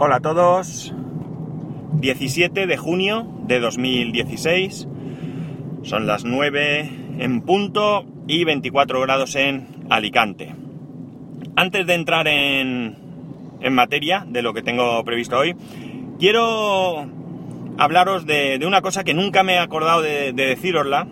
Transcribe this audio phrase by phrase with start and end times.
[0.00, 0.94] Hola a todos.
[1.94, 4.86] 17 de junio de 2016.
[5.82, 10.54] Son las 9 en punto y 24 grados en Alicante.
[11.56, 12.96] Antes de entrar en,
[13.60, 15.56] en materia de lo que tengo previsto hoy,
[16.20, 17.04] quiero
[17.76, 21.08] hablaros de, de una cosa que nunca me he acordado de, de decirosla.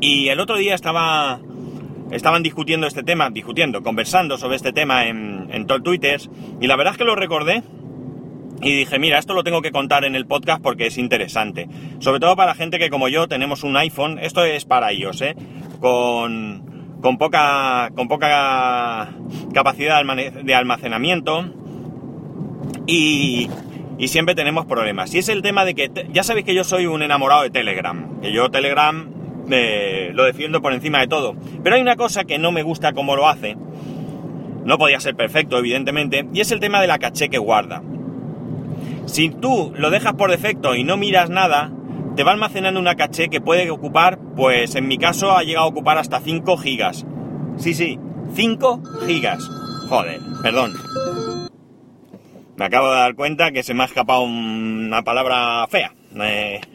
[0.00, 1.40] Y el otro día estaba
[2.12, 6.20] estaban discutiendo este tema, discutiendo, conversando sobre este tema en, en Twitter,
[6.60, 7.62] y la verdad es que lo recordé
[8.62, 11.68] y dije, mira, esto lo tengo que contar en el podcast porque es interesante.
[11.98, 15.34] Sobre todo para gente que como yo tenemos un iPhone, esto es para ellos, ¿eh?
[15.80, 19.12] Con, con, poca, con poca
[19.54, 20.02] capacidad
[20.44, 21.46] de almacenamiento
[22.86, 23.48] y,
[23.98, 25.14] y siempre tenemos problemas.
[25.14, 28.20] Y es el tema de que, ya sabéis que yo soy un enamorado de Telegram,
[28.20, 29.10] que yo Telegram
[29.50, 31.34] eh, lo defiendo por encima de todo.
[31.62, 33.56] Pero hay una cosa que no me gusta como lo hace,
[34.64, 37.82] no podía ser perfecto, evidentemente, y es el tema de la caché que guarda.
[39.06, 41.72] Si tú lo dejas por defecto y no miras nada,
[42.16, 45.70] te va almacenando una caché que puede ocupar, pues en mi caso ha llegado a
[45.70, 47.06] ocupar hasta 5 gigas.
[47.56, 47.98] Sí, sí,
[48.34, 49.48] 5 gigas.
[49.88, 50.74] Joder, perdón.
[52.56, 55.94] Me acabo de dar cuenta que se me ha escapado una palabra fea.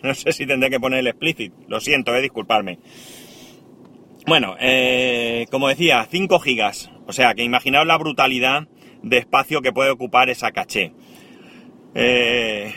[0.02, 1.54] No sé si tendré que poner el explicit.
[1.68, 2.80] Lo siento, eh, disculparme.
[4.26, 6.90] Bueno, eh, como decía, 5 gigas.
[7.06, 8.68] O sea, que imaginaos la brutalidad
[9.04, 10.94] de espacio que puede ocupar esa caché.
[11.98, 12.74] Eh,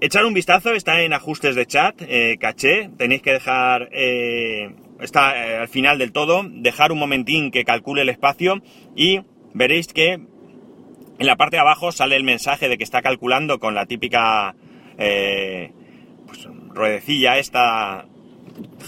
[0.00, 5.60] echar un vistazo, está en ajustes de chat, eh, caché, tenéis que dejar, eh, está
[5.60, 8.62] al final del todo, dejar un momentín que calcule el espacio
[8.96, 9.20] y
[9.52, 13.74] veréis que en la parte de abajo sale el mensaje de que está calculando con
[13.74, 14.54] la típica
[14.96, 18.06] pues, ruedecilla esta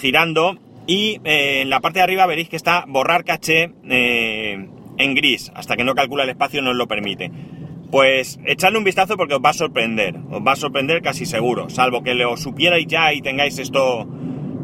[0.01, 0.59] girando.
[0.87, 5.85] Y en la parte de arriba veréis que está borrar caché en gris, hasta que
[5.85, 7.31] no calcula el espacio no os lo permite.
[7.93, 11.69] Pues echadle un vistazo porque os va a sorprender, os va a sorprender casi seguro,
[11.69, 14.07] salvo que lo supierais ya y tengáis esto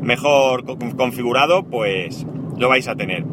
[0.01, 0.65] mejor
[0.97, 3.27] configurado, pues lo vais a tener.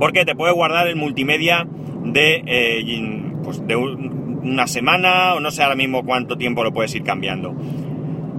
[0.00, 1.64] Porque te puede guardar el multimedia
[2.02, 6.92] de, eh, pues de una semana o no sé ahora mismo cuánto tiempo lo puedes
[6.96, 7.54] ir cambiando.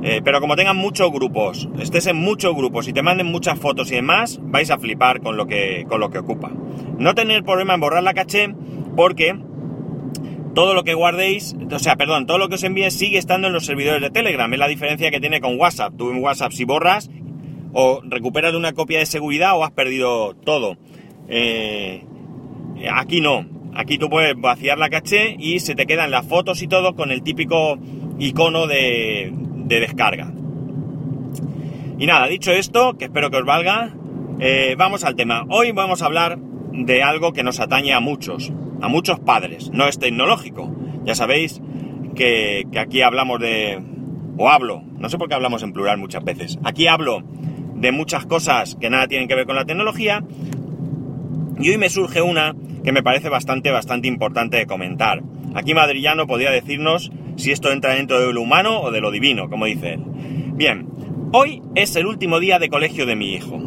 [0.04, 3.90] Eh, pero como tengan muchos grupos, estés en muchos grupos y te manden muchas fotos
[3.94, 6.52] y demás, vais a flipar con lo que, con lo que ocupa.
[6.98, 8.54] No tener problema en borrar la caché
[8.98, 9.40] porque
[10.54, 13.54] todo lo que guardéis, o sea, perdón, todo lo que os envíe sigue estando en
[13.54, 14.52] los servidores de Telegram.
[14.52, 15.94] Es la diferencia que tiene con WhatsApp.
[15.98, 17.10] Tú en WhatsApp si borras
[17.74, 20.78] o recuperas una copia de seguridad o has perdido todo.
[21.28, 22.04] Eh,
[22.92, 23.46] aquí no.
[23.76, 27.10] Aquí tú puedes vaciar la caché y se te quedan las fotos y todo con
[27.10, 27.80] el típico
[28.20, 30.32] icono de, de descarga.
[31.98, 33.96] Y nada, dicho esto, que espero que os valga,
[34.40, 35.46] eh, vamos al tema.
[35.50, 38.52] Hoy vamos a hablar de algo que nos atañe a muchos
[38.84, 39.72] a muchos padres.
[39.72, 40.70] No es tecnológico.
[41.06, 41.62] Ya sabéis
[42.16, 43.82] que, que, aquí hablamos de...
[44.38, 46.60] o hablo, no sé por qué hablamos en plural muchas veces.
[46.66, 47.24] Aquí hablo
[47.76, 50.22] de muchas cosas que nada tienen que ver con la tecnología.
[51.60, 55.24] Y hoy me surge una que me parece bastante, bastante importante de comentar.
[55.56, 59.50] Aquí Madrillano podría decirnos si esto entra dentro de lo humano o de lo divino,
[59.50, 60.04] como dice él.
[60.56, 60.90] Bien,
[61.32, 63.62] hoy es el último día de colegio de mi hijo.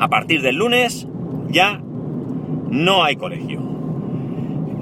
[0.00, 1.06] A partir del lunes
[1.50, 1.80] ya
[2.68, 3.71] no hay colegio.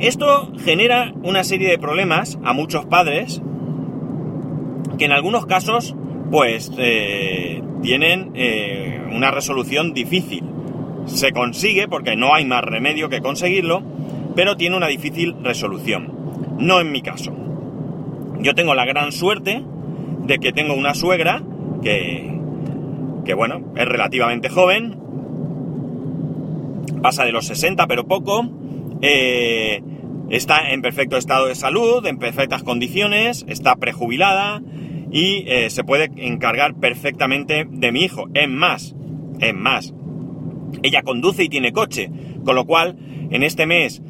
[0.00, 3.42] Esto genera una serie de problemas a muchos padres
[4.98, 5.94] que en algunos casos
[6.30, 10.42] pues eh, tienen eh, una resolución difícil.
[11.04, 13.82] Se consigue porque no hay más remedio que conseguirlo,
[14.34, 16.56] pero tiene una difícil resolución.
[16.58, 17.32] No en mi caso.
[18.40, 19.62] Yo tengo la gran suerte
[20.24, 21.42] de que tengo una suegra
[21.82, 22.40] que,
[23.26, 24.98] que bueno, es relativamente joven,
[27.02, 28.48] pasa de los 60 pero poco,
[29.02, 29.82] eh,
[30.30, 34.62] está en perfecto estado de salud, en perfectas condiciones, está prejubilada
[35.12, 38.28] y eh, se puede encargar perfectamente de mi hijo.
[38.34, 38.94] En más,
[39.40, 39.92] en más,
[40.82, 42.10] ella conduce y tiene coche,
[42.44, 42.96] con lo cual
[43.30, 44.00] en este mes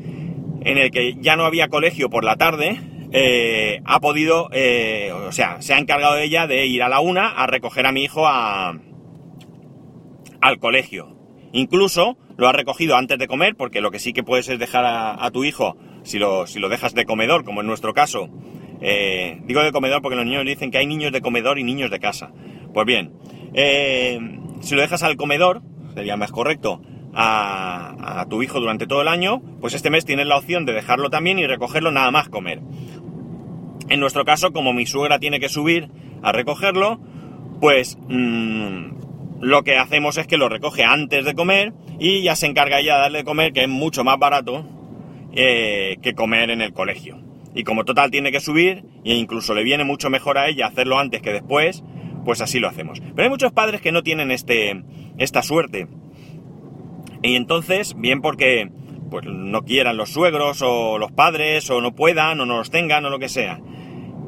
[0.62, 2.78] en el que ya no había colegio por la tarde,
[3.12, 7.28] eh, ha podido, eh, o sea, se ha encargado ella de ir a la una
[7.28, 8.78] a recoger a mi hijo a,
[10.42, 11.16] al colegio.
[11.52, 14.84] Incluso lo ha recogido antes de comer, porque lo que sí que puedes es dejar
[14.86, 18.28] a tu hijo, si lo, si lo, dejas de comedor, como en nuestro caso.
[18.80, 21.90] Eh, digo de comedor porque los niños dicen que hay niños de comedor y niños
[21.90, 22.32] de casa.
[22.72, 23.12] Pues bien,
[23.54, 24.18] eh,
[24.60, 25.62] si lo dejas al comedor,
[25.94, 26.80] sería más correcto,
[27.12, 31.10] a, tu hijo durante todo el año, pues este mes tienes la opción de dejarlo
[31.10, 32.60] también y recogerlo nada más comer.
[33.88, 35.88] En nuestro caso, como mi suegra tiene que subir
[36.22, 37.00] a recogerlo,
[37.60, 42.46] pues mmm, lo que hacemos es que lo recoge antes de comer y ya se
[42.46, 44.64] encarga ella de darle de comer, que es mucho más barato
[45.32, 47.18] eh, que comer en el colegio.
[47.52, 51.00] y como total tiene que subir, e incluso le viene mucho mejor a ella hacerlo
[51.00, 51.82] antes que después,
[52.24, 53.00] pues así lo hacemos.
[53.00, 54.84] Pero hay muchos padres que no tienen este,
[55.18, 55.88] esta suerte.
[57.22, 58.70] Y entonces, bien porque
[59.10, 63.04] pues no quieran los suegros o los padres o no puedan o no los tengan
[63.04, 63.60] o lo que sea.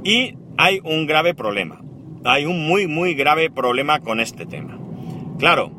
[0.04, 1.80] Y hay un grave problema.
[2.24, 4.78] Hay un muy muy grave problema con este tema.
[5.38, 5.72] Claro,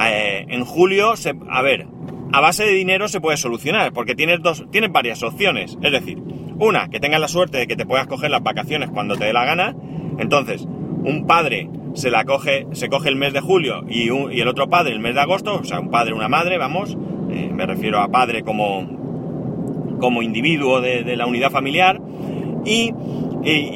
[0.00, 1.86] eh, en julio, se, a ver,
[2.32, 5.78] a base de dinero se puede solucionar porque tienes dos, tienes varias opciones.
[5.82, 6.18] Es decir,
[6.58, 9.32] una, que tengas la suerte de que te puedas coger las vacaciones cuando te dé
[9.32, 9.74] la gana.
[10.18, 14.68] Entonces, un padre se la coge, se coge el mes de julio y, el otro
[14.68, 16.96] padre el mes de agosto, o sea, un padre, una madre, vamos,
[17.30, 22.00] eh, me refiero a padre como, como individuo de, la unidad familiar,
[22.64, 22.92] y,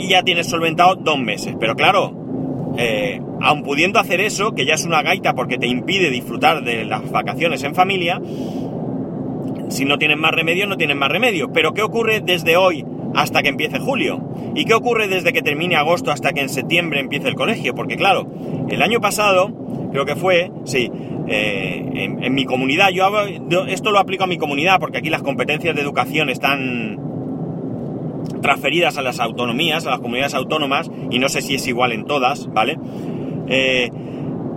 [0.09, 1.55] ya tienes solventado dos meses.
[1.61, 2.13] Pero claro,
[2.77, 6.85] eh, aun pudiendo hacer eso, que ya es una gaita porque te impide disfrutar de
[6.85, 8.21] las vacaciones en familia,
[9.71, 11.53] si no tienes más remedio, no tienes más remedio.
[11.53, 12.85] Pero ¿qué ocurre desde hoy
[13.15, 14.21] hasta que empiece julio?
[14.55, 17.75] ¿Y qué ocurre desde que termine agosto hasta que en septiembre empiece el colegio?
[17.75, 18.27] Porque claro,
[18.69, 19.53] el año pasado,
[19.93, 20.91] creo que fue, sí,
[21.29, 25.75] eh, en, mi comunidad, yo, esto lo aplico a mi comunidad porque aquí las competencias
[25.75, 26.99] de educación están
[28.43, 32.05] transferidas a las autonomías, a las comunidades autónomas, y no sé si es igual en
[32.05, 32.79] todas, ¿vale?
[33.51, 33.91] Eh,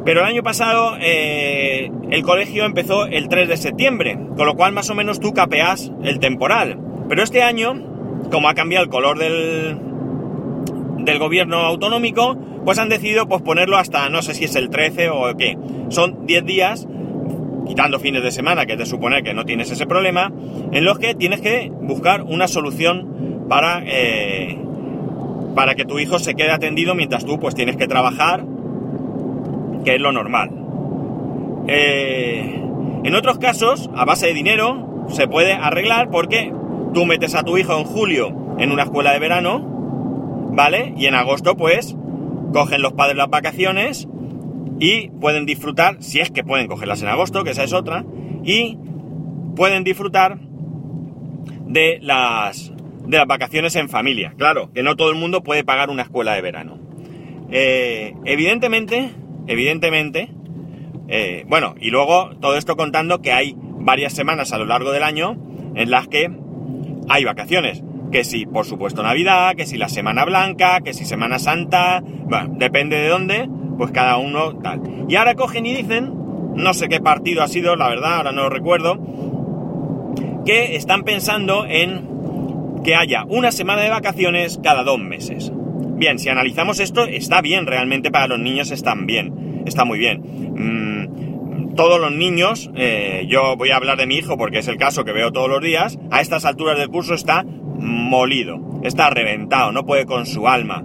[0.06, 4.74] pero el año pasado eh, el colegio empezó el 3 de septiembre, con lo cual
[4.74, 6.80] más o menos tú capeas el temporal.
[7.10, 7.74] Pero este año,
[8.32, 9.78] como ha cambiado el color del,
[11.00, 15.36] del gobierno autonómico, pues han decidido posponerlo hasta no sé si es el 13 o
[15.38, 15.58] qué.
[15.90, 16.88] Son 10 días,
[17.66, 20.32] quitando fines de semana, que es de suponer que no tienes ese problema,
[20.72, 24.58] en los que tienes que buscar una solución para, eh,
[25.56, 28.46] para que tu hijo se quede atendido mientras tú pues tienes que trabajar,
[29.84, 30.50] que es lo normal.
[31.68, 32.62] Eh,
[33.04, 36.54] en otros casos, a base de dinero, se puede arreglar porque
[36.94, 39.62] tú metes a tu hijo en julio en una escuela de verano,
[40.54, 40.94] ¿vale?
[40.98, 41.96] Y en agosto, pues,
[42.54, 44.08] cogen los padres las vacaciones
[44.80, 48.06] y pueden disfrutar, si es que pueden cogerlas en agosto, que esa es otra,
[48.44, 48.78] y
[49.56, 50.40] pueden disfrutar
[51.68, 52.72] de las,
[53.06, 54.34] de las vacaciones en familia.
[54.38, 56.78] Claro, que no todo el mundo puede pagar una escuela de verano.
[57.52, 59.12] Eh, evidentemente,
[59.48, 60.30] evidentemente,
[61.08, 65.04] eh, bueno, y luego todo esto contando que hay varias semanas a lo largo del
[65.04, 65.38] año
[65.76, 66.32] en las que
[67.10, 71.40] hay vacaciones que si, por supuesto, Navidad, que si la Semana Blanca, que si Semana
[71.40, 74.82] Santa, bueno, depende de dónde, pues cada uno tal.
[75.10, 76.14] Y ahora cogen y dicen,
[76.56, 79.00] no sé qué partido ha sido, la verdad, ahora no lo recuerdo,
[80.46, 85.52] que están pensando en que haya una semana de vacaciones cada dos meses.
[86.04, 90.20] Bien, si analizamos esto, está bien, realmente para los niños están bien, está muy bien.
[90.20, 94.76] Mm, todos los niños, eh, yo voy a hablar de mi hijo porque es el
[94.76, 99.72] caso que veo todos los días, a estas alturas del curso está molido, está reventado,
[99.72, 100.84] no puede con su alma.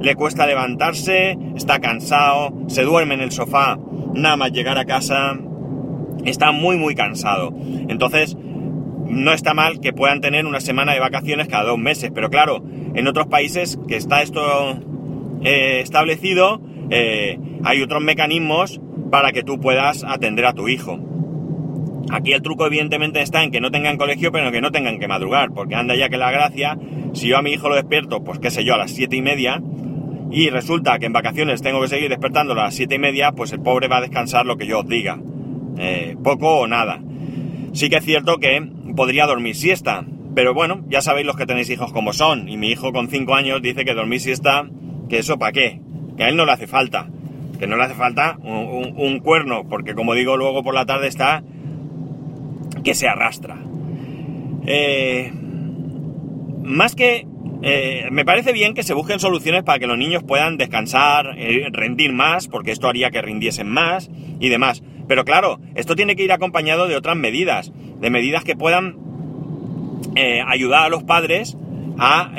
[0.00, 3.76] Le cuesta levantarse, está cansado, se duerme en el sofá,
[4.14, 5.36] nada más llegar a casa,
[6.24, 7.52] está muy muy cansado.
[7.88, 8.36] Entonces,
[9.08, 12.62] no está mal que puedan tener una semana de vacaciones cada dos meses, pero claro,
[12.94, 14.40] en otros países que está esto
[15.42, 16.60] eh, establecido,
[16.90, 18.80] eh, hay otros mecanismos
[19.10, 20.98] para que tú puedas atender a tu hijo.
[22.10, 25.08] Aquí el truco evidentemente está en que no tengan colegio, pero que no tengan que
[25.08, 26.78] madrugar, porque anda ya que la gracia,
[27.12, 29.22] si yo a mi hijo lo despierto, pues qué sé yo, a las siete y
[29.22, 29.62] media,
[30.30, 33.52] y resulta que en vacaciones tengo que seguir despertándolo a las siete y media, pues
[33.52, 35.18] el pobre va a descansar lo que yo os diga.
[35.78, 37.00] Eh, poco o nada.
[37.72, 40.04] Sí que es cierto que podría dormir siesta,
[40.34, 43.34] pero bueno, ya sabéis los que tenéis hijos como son, y mi hijo con cinco
[43.34, 44.68] años dice que dormir siesta,
[45.08, 45.80] que eso para qué,
[46.16, 47.08] que a él no le hace falta,
[47.58, 51.42] que no le hace falta un cuerno, porque como digo, luego por la tarde está
[52.84, 53.56] que se arrastra.
[54.66, 55.32] Eh,
[56.62, 57.26] más que...
[57.66, 61.66] Eh, me parece bien que se busquen soluciones para que los niños puedan descansar, eh,
[61.72, 64.82] rendir más, porque esto haría que rindiesen más y demás.
[65.08, 68.96] Pero claro, esto tiene que ir acompañado de otras medidas, de medidas que puedan
[70.46, 71.56] ayudar a los padres
[71.98, 72.32] a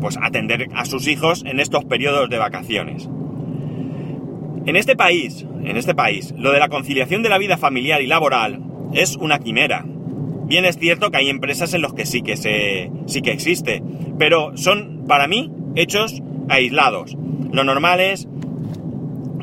[0.00, 3.08] pues atender a sus hijos en estos periodos de vacaciones.
[4.66, 8.06] En este país, en este país, lo de la conciliación de la vida familiar y
[8.06, 8.62] laboral
[8.92, 9.84] es una quimera.
[9.86, 13.82] Bien es cierto que hay empresas en las que sí que se, sí que existe,
[14.18, 17.16] pero son para mí hechos aislados.
[17.52, 18.28] Lo normal es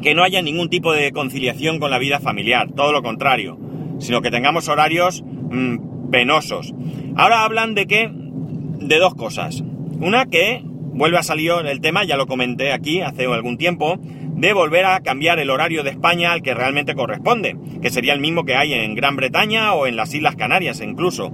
[0.01, 3.57] que no haya ningún tipo de conciliación con la vida familiar, todo lo contrario,
[3.99, 6.73] sino que tengamos horarios mm, penosos.
[7.15, 9.63] Ahora hablan de que de dos cosas.
[9.99, 14.53] Una que vuelve a salir el tema, ya lo comenté aquí hace algún tiempo, de
[14.53, 18.45] volver a cambiar el horario de España al que realmente corresponde, que sería el mismo
[18.45, 21.31] que hay en Gran Bretaña o en las Islas Canarias incluso.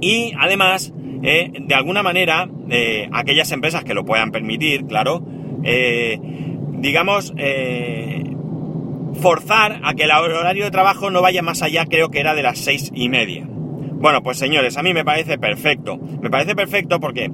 [0.00, 0.92] Y además,
[1.22, 5.24] eh, de alguna manera, eh, aquellas empresas que lo puedan permitir, claro,
[5.64, 6.18] eh,
[6.78, 7.34] digamos,
[9.18, 12.42] forzar a que el horario de trabajo no vaya más allá, creo que era de
[12.42, 13.46] las seis y media.
[13.48, 15.98] Bueno, pues señores, a mí me parece perfecto.
[15.98, 17.30] Me parece perfecto porque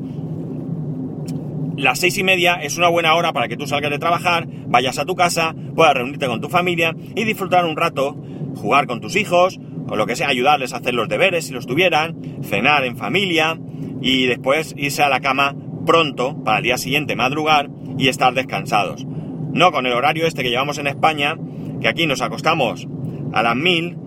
[1.77, 4.99] las seis y media es una buena hora para que tú salgas de trabajar, vayas
[4.99, 8.17] a tu casa, puedas reunirte con tu familia y disfrutar un rato,
[8.57, 11.67] jugar con tus hijos, o lo que sea, ayudarles a hacer los deberes si los
[11.67, 13.59] tuvieran, cenar en familia
[14.01, 19.05] y después irse a la cama pronto para el día siguiente madrugar y estar descansados.
[19.53, 21.37] No con el horario este que llevamos en España,
[21.85, 22.89] que aquí nos acostamos
[23.35, 23.99] a las mil,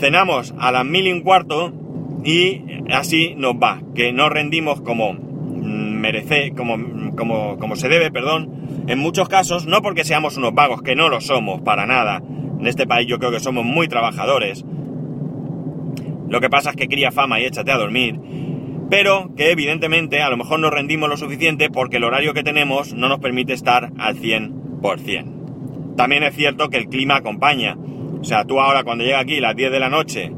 [0.00, 1.72] cenamos a las mil y un cuarto
[2.26, 2.60] y
[2.92, 6.76] así nos va, que no rendimos como merece, como,
[7.16, 11.08] como, como se debe, perdón, en muchos casos, no porque seamos unos vagos, que no
[11.08, 12.22] lo somos para nada.
[12.58, 14.66] En este país yo creo que somos muy trabajadores.
[16.28, 18.20] Lo que pasa es que cría fama y échate a dormir.
[18.90, 22.92] Pero que evidentemente a lo mejor no rendimos lo suficiente porque el horario que tenemos
[22.92, 25.39] no nos permite estar al 100%.
[26.00, 27.76] También es cierto que el clima acompaña.
[27.76, 30.32] O sea, tú ahora cuando llega aquí las 10 de la noche,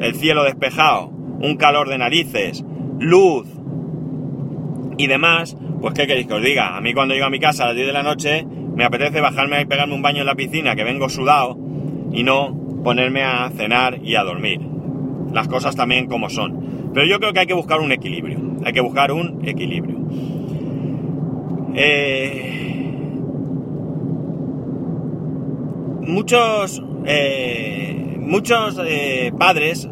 [0.00, 2.64] el cielo despejado, un calor de narices,
[2.98, 3.46] luz,
[4.96, 6.76] y demás, pues ¿qué queréis que os diga?
[6.76, 9.20] A mí cuando llego a mi casa a las 10 de la noche me apetece
[9.20, 11.56] bajarme y pegarme un baño en la piscina, que vengo sudado,
[12.12, 14.60] y no ponerme a cenar y a dormir.
[15.32, 16.90] Las cosas también como son.
[16.92, 18.40] Pero yo creo que hay que buscar un equilibrio.
[18.64, 19.96] Hay que buscar un equilibrio.
[21.76, 22.67] Eh,
[26.08, 29.88] muchos eh, muchos eh, padres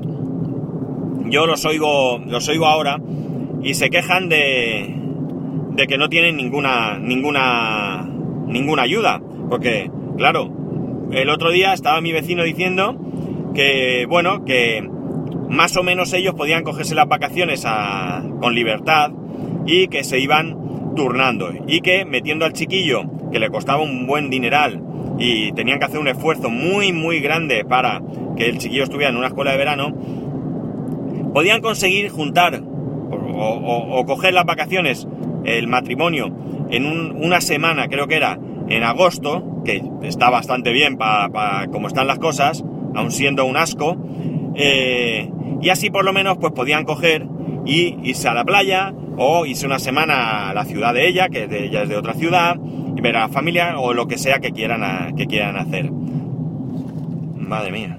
[1.30, 2.99] yo los oigo los oigo ahora
[3.62, 4.96] y se quejan de,
[5.76, 8.08] de que no tienen ninguna, ninguna,
[8.46, 9.20] ninguna ayuda.
[9.50, 10.50] Porque, claro,
[11.12, 12.96] el otro día estaba mi vecino diciendo
[13.54, 14.88] que, bueno, que
[15.49, 17.64] más o menos ellos podían cogerse las vacaciones
[18.40, 19.12] con libertad
[19.66, 21.50] y que se iban turnando.
[21.66, 24.82] Y que metiendo al chiquillo, que le costaba un buen dineral,
[25.18, 28.02] y tenían que hacer un esfuerzo muy, muy grande para
[28.37, 29.94] que el chiquillo estuviera en una escuela de verano,
[31.32, 32.62] podían conseguir juntar
[33.38, 35.06] o, coger las vacaciones,
[35.44, 36.30] el matrimonio,
[36.70, 42.06] en una semana, creo que era, en agosto, que está bastante bien para como están
[42.06, 43.96] las cosas, aun siendo un asco,
[44.54, 45.30] eh,
[45.61, 47.26] y así por lo menos pues podían coger
[47.64, 51.44] y irse a la playa o irse una semana a la ciudad de ella, que
[51.44, 52.56] ella es de otra ciudad,
[53.03, 55.91] ver a familia o lo que sea que quieran, que quieran hacer.
[55.91, 57.99] Madre mía.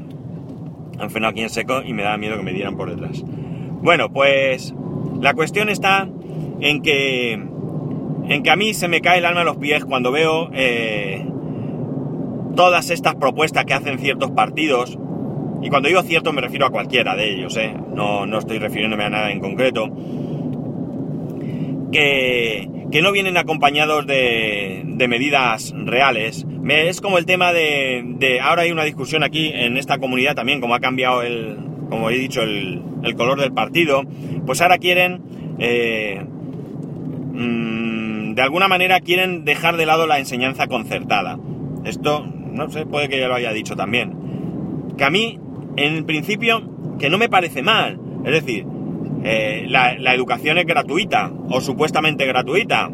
[0.99, 3.23] Han frenado aquí en seco y me da miedo que me dieran por detrás.
[3.81, 4.73] Bueno, pues
[5.21, 6.09] la cuestión está
[6.59, 10.11] en que, en que a mí se me cae el alma a los pies cuando
[10.11, 11.25] veo eh,
[12.55, 14.97] todas estas propuestas que hacen ciertos partidos,
[15.61, 19.03] y cuando digo cierto me refiero a cualquiera de ellos, eh, no, no estoy refiriéndome
[19.05, 19.89] a nada en concreto,
[21.91, 26.45] que, que no vienen acompañados de, de medidas reales.
[26.69, 30.61] es como el tema de, de, Ahora hay una discusión aquí en esta comunidad también,
[30.61, 31.57] como ha cambiado el,
[31.89, 34.03] como he dicho, el, el color del partido,
[34.45, 35.21] pues ahora quieren,
[35.59, 36.23] eh,
[37.33, 41.37] mm, de alguna manera quieren dejar de lado la enseñanza concertada.
[41.85, 44.13] Esto, no sé, puede que ya lo haya dicho también.
[44.97, 45.39] Que a mí,
[45.75, 46.61] en principio,
[46.99, 47.99] que no me parece mal.
[48.25, 48.65] Es decir,
[49.23, 52.89] eh, la, educación es gratuita, o supuestamente gratuita.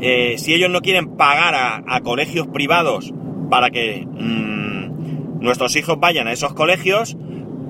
[0.00, 3.12] Eh, si ellos no quieren pagar a, colegios privados
[3.50, 7.16] para que mm, nuestros hijos vayan a esos colegios,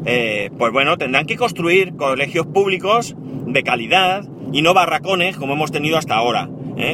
[0.07, 5.73] eh, pues bueno, tendrán que construir colegios públicos de calidad y no barracones como hemos
[5.73, 6.49] tenido hasta ahora.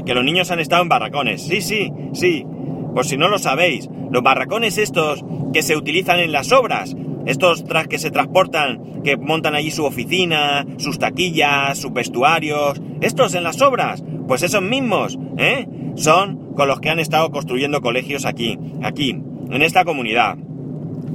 [0.04, 1.42] Que los niños han estado en barracones.
[1.42, 2.44] Sí, sí, sí.
[2.92, 6.96] Por si no lo sabéis, los barracones estos que se utilizan en las obras,
[7.26, 13.35] estos tras que se transportan, que montan allí su oficina, sus taquillas, sus vestuarios, estos
[13.35, 15.66] en las obras, pues esos mismos, ¿eh?
[15.97, 19.11] Son con los que han estado construyendo colegios aquí, aquí,
[19.50, 20.37] en esta comunidad.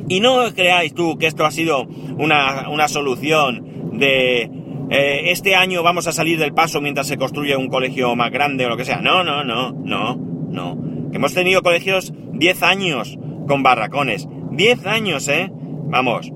[0.07, 1.87] Y no creáis tú que esto ha sido
[2.17, 4.49] una, solución de
[4.89, 8.65] eh, este año vamos a salir del paso mientras se construye un colegio más grande
[8.65, 9.01] o lo que sea.
[9.01, 10.77] No, no, no, no, no.
[11.13, 14.27] hemos tenido colegios 10 años con barracones.
[14.51, 15.49] 10 años, ¿eh?
[15.91, 16.31] Vamos.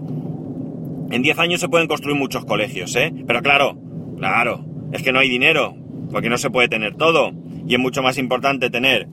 [1.12, 3.14] En 10 años se pueden construir muchos colegios, ¿eh?
[3.26, 3.78] Pero claro,
[4.18, 5.76] claro, es que no hay dinero,
[6.12, 7.32] porque no se puede tener todo.
[7.66, 9.08] Y es mucho más importante tener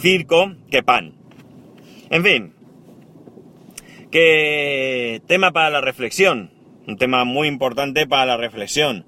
[0.00, 1.14] circo que pan.
[2.10, 2.54] En fin,
[4.12, 6.52] que tema para la reflexión,
[6.86, 9.04] un tema muy importante para la reflexión.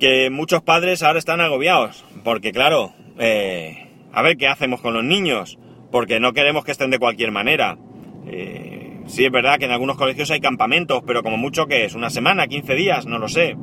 [0.00, 5.04] Que muchos padres ahora están agobiados, porque claro, eh, a ver qué hacemos con los
[5.04, 5.58] niños,
[5.92, 7.78] porque no queremos que estén de cualquier manera.
[8.26, 8.77] Eh,
[9.08, 12.10] sí es verdad que en algunos colegios hay campamentos, pero como mucho que es, una
[12.10, 13.56] semana, 15 días, no lo sé.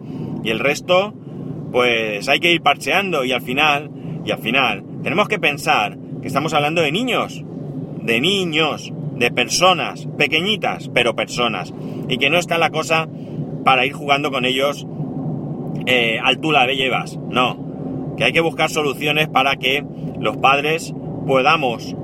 [0.44, 1.14] Y el resto,
[1.72, 3.90] pues hay que ir parcheando y al final,
[4.26, 7.44] y al final, tenemos que pensar que estamos hablando de niños,
[8.02, 11.74] de niños, de personas, pequeñitas, pero personas.
[12.10, 13.08] Y que no está la cosa
[13.64, 14.86] para ir jugando con ellos
[15.86, 17.18] eh, al tú la llevas.
[17.30, 18.14] No.
[18.18, 19.84] Que hay que buscar soluciones para que
[20.20, 20.94] los padres
[21.26, 21.96] podamos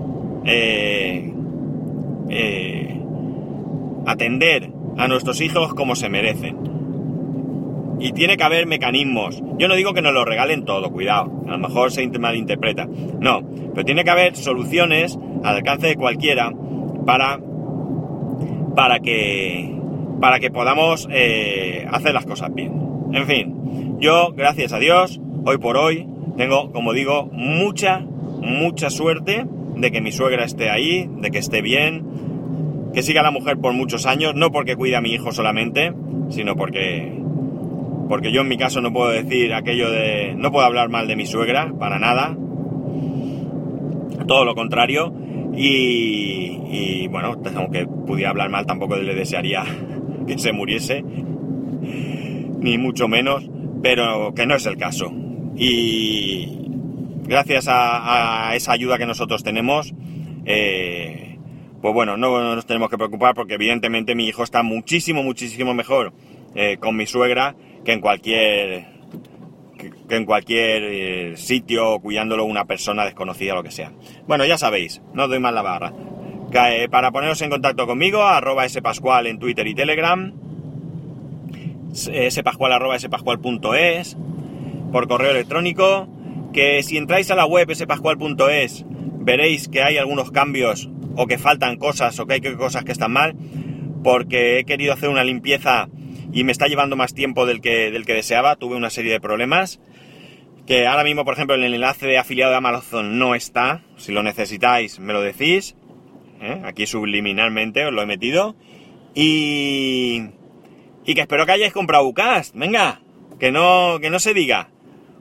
[0.45, 1.33] eh,
[2.29, 2.90] eh,
[4.05, 6.57] atender a nuestros hijos como se merecen.
[7.99, 9.41] Y tiene que haber mecanismos.
[9.59, 11.43] Yo no digo que nos lo regalen todo, cuidado.
[11.47, 12.87] A lo mejor se malinterpreta.
[13.19, 13.41] No,
[13.73, 16.51] pero tiene que haber soluciones al alcance de cualquiera
[17.05, 17.39] para,
[18.75, 19.75] para, que,
[20.19, 22.73] para que podamos eh, hacer las cosas bien.
[23.13, 29.45] En fin, yo, gracias a Dios, hoy por hoy, tengo, como digo, mucha, mucha suerte
[29.75, 32.03] de que mi suegra esté ahí, de que esté bien,
[32.93, 35.93] que siga la mujer por muchos años, no porque cuide a mi hijo solamente,
[36.29, 37.17] sino porque
[38.09, 41.15] porque yo en mi caso no puedo decir aquello de no puedo hablar mal de
[41.15, 42.35] mi suegra para nada.
[44.27, 45.13] Todo lo contrario,
[45.55, 49.63] y, bueno, aunque pudiera hablar mal, tampoco le desearía
[50.27, 53.49] que se muriese, ni mucho menos,
[53.81, 55.11] pero que no es el caso.
[55.55, 56.59] Y
[57.23, 59.93] gracias a, esa ayuda que nosotros tenemos,
[60.45, 61.30] eh,
[61.81, 66.13] pues bueno, no nos tenemos que preocupar porque evidentemente mi hijo está muchísimo, muchísimo mejor
[66.53, 68.85] eh, con mi suegra que en cualquier
[70.07, 73.91] que en cualquier eh, sitio cuidándolo una persona desconocida lo que sea.
[74.27, 75.93] Bueno, ya sabéis, no os doy más la barra.
[76.53, 80.33] Eh, para poneros en contacto conmigo, arroba spascual en Twitter y Telegram,
[81.93, 84.17] spascual arroba spascual.es,
[84.91, 86.07] por correo electrónico,
[86.53, 88.85] que si entráis a la web spascual.es
[89.21, 93.11] veréis que hay algunos cambios o que faltan cosas o que hay cosas que están
[93.11, 93.35] mal,
[94.03, 95.89] porque he querido hacer una limpieza
[96.33, 99.19] y me está llevando más tiempo del que, del que deseaba, tuve una serie de
[99.19, 99.79] problemas,
[100.65, 104.23] que ahora mismo, por ejemplo, el enlace de afiliado de Amazon no está, si lo
[104.23, 105.75] necesitáis me lo decís,
[106.41, 106.61] ¿eh?
[106.63, 108.55] aquí subliminalmente os lo he metido,
[109.13, 110.21] y,
[111.05, 113.01] y que espero que hayáis comprado Ucast, venga,
[113.39, 114.69] que no, que no se diga.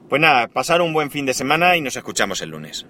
[0.09, 2.85] Pues nada, pasar un buen fin de semana y nos escuchamos el lunes.